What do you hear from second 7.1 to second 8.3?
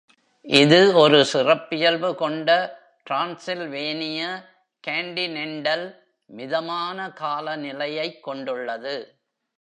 காலநிலையைக்